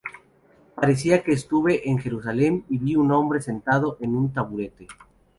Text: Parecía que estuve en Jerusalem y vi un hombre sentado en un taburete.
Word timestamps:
Parecía 0.73 1.23
que 1.23 1.31
estuve 1.31 1.87
en 1.87 1.99
Jerusalem 1.99 2.63
y 2.71 2.79
vi 2.79 2.95
un 2.95 3.11
hombre 3.11 3.39
sentado 3.39 3.97
en 3.99 4.15
un 4.15 4.33
taburete. 4.33 4.87